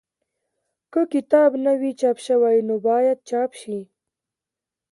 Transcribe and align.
که 0.91 1.01
کتاب 1.13 1.51
نه 1.65 1.73
وي 1.79 1.91
چاپ 2.01 2.17
شوی 2.25 2.57
نو 2.67 2.75
باید 2.87 3.17
چاپ 3.29 3.51
شي. 3.61 3.79